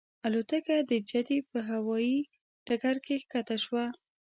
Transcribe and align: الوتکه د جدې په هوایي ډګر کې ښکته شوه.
الوتکه 0.25 0.75
د 0.91 0.91
جدې 1.09 1.39
په 1.49 1.59
هوایي 1.69 2.19
ډګر 2.67 2.95
کې 3.05 3.15
ښکته 3.23 3.57
شوه. 3.63 3.85